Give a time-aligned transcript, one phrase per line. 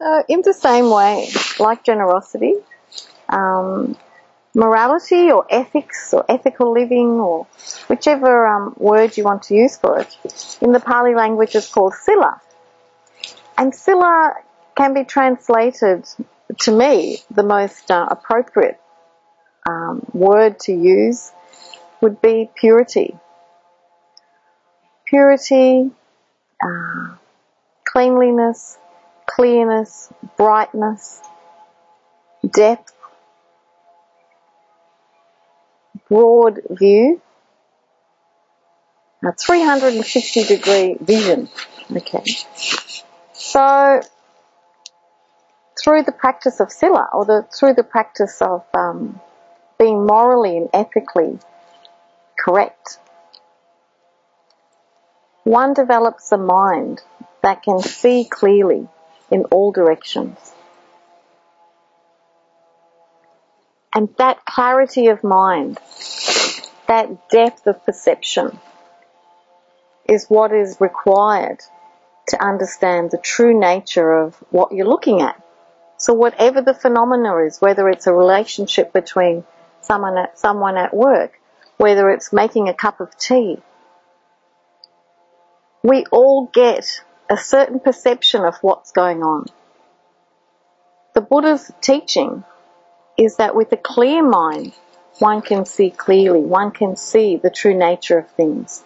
[0.00, 1.28] So, in the same way,
[1.60, 2.54] like generosity,
[3.28, 3.96] um,
[4.54, 7.46] morality or ethics or ethical living or
[7.88, 11.94] whichever um, word you want to use for it, in the Pali language is called
[11.94, 12.40] sila.
[13.56, 14.34] And sila
[14.76, 16.06] can be translated,
[16.60, 18.80] to me, the most uh, appropriate
[19.68, 21.30] um, word to use
[22.00, 23.16] would be purity.
[25.06, 25.90] Purity,
[26.62, 27.14] uh,
[27.84, 28.76] cleanliness,
[29.34, 31.20] clearness, brightness,
[32.48, 32.94] depth,
[36.08, 37.20] broad view,
[39.24, 41.48] a 360 degree vision.
[41.90, 42.22] Okay.
[43.32, 44.00] So,
[45.82, 49.20] through the practice of sila, or the, through the practice of um,
[49.80, 51.40] being morally and ethically
[52.38, 52.98] correct,
[55.42, 57.02] one develops a mind
[57.42, 58.88] that can see clearly
[59.30, 60.38] in all directions.
[63.94, 65.78] And that clarity of mind,
[66.88, 68.58] that depth of perception,
[70.08, 71.60] is what is required
[72.28, 75.40] to understand the true nature of what you're looking at.
[75.96, 79.44] So whatever the phenomena is, whether it's a relationship between
[79.80, 81.40] someone at, someone at work,
[81.76, 83.58] whether it's making a cup of tea,
[85.82, 89.46] we all get a certain perception of what's going on.
[91.14, 92.44] The Buddha's teaching
[93.16, 94.74] is that with a clear mind,
[95.18, 98.82] one can see clearly, one can see the true nature of things.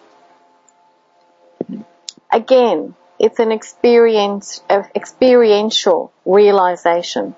[2.31, 7.35] Again, it's an experience, of experiential realization.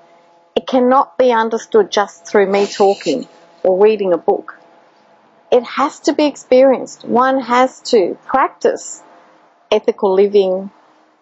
[0.56, 3.28] It cannot be understood just through me talking
[3.64, 4.60] or reading a book.
[5.52, 7.06] It has to be experienced.
[7.06, 9.02] One has to practice
[9.72, 10.70] ethical living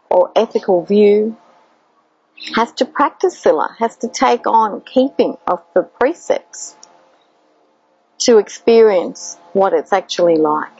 [0.09, 1.37] or ethical view,
[2.55, 6.75] has to practice sila, has to take on keeping of the precepts
[8.19, 10.71] to experience what it's actually like.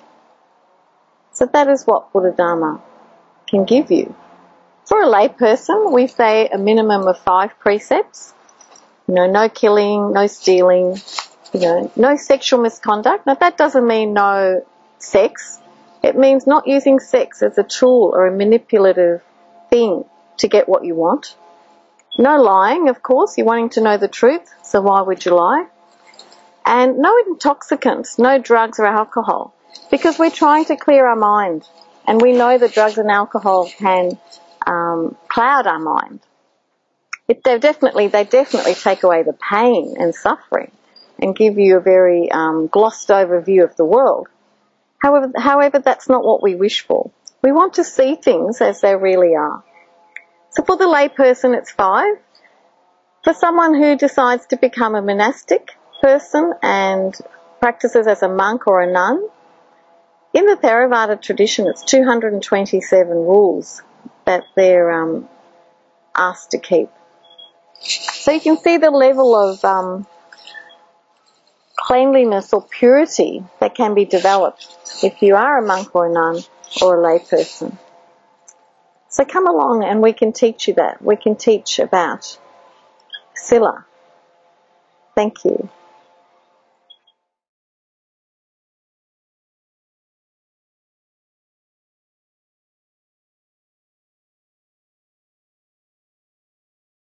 [1.34, 2.82] So that is what Buddha Dharma
[3.48, 4.16] can give you.
[4.86, 8.34] For a layperson, we say a minimum of five precepts.
[9.08, 10.98] You know, no killing, no stealing,
[11.54, 13.26] you know, no sexual misconduct.
[13.26, 14.66] Now that doesn't mean no
[14.98, 15.59] sex.
[16.02, 19.22] It means not using sex as a tool or a manipulative
[19.70, 20.06] thing
[20.38, 21.36] to get what you want.
[22.18, 23.38] No lying, of course.
[23.38, 25.66] You're wanting to know the truth, so why would you lie?
[26.66, 29.54] And no intoxicants, no drugs or alcohol,
[29.92, 31.68] because we're trying to clear our mind.
[32.08, 34.18] And we know that drugs and alcohol can
[34.66, 36.22] um, cloud our mind.
[37.28, 40.72] It, they definitely, they definitely take away the pain and suffering
[41.20, 44.28] and give you a very um, glossed over view of the world.
[45.00, 47.12] However, however, that's not what we wish for.
[47.42, 49.64] We want to see things as they really are.
[50.52, 52.16] So for the layperson, it's five.
[53.24, 55.72] For someone who decides to become a monastic
[56.02, 57.16] person and
[57.60, 59.28] practices as a monk or a nun,
[60.34, 63.82] in the Theravada tradition, it's 227 rules
[64.26, 65.28] that they're um,
[66.16, 66.90] asked to keep.
[67.82, 70.06] So you can see the level of um,
[71.78, 74.68] cleanliness or purity that can be developed
[75.04, 76.42] if you are a monk or a nun
[76.82, 77.78] or a layperson.
[79.10, 81.02] So come along and we can teach you that.
[81.02, 82.38] We can teach about
[83.36, 83.86] Sila.
[85.16, 85.70] Thank you.